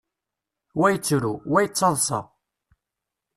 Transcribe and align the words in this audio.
Wa 0.79 0.87
yettru, 0.93 1.33
wa 1.51 1.59
yettaḍṣa. 1.63 2.21